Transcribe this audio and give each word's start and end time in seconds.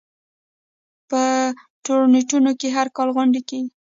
په 1.09 1.21
تورنټو 1.85 2.37
کې 2.59 2.67
هر 2.77 2.87
کال 2.95 3.07
غونډه 3.15 3.41
کیږي. 3.49 3.69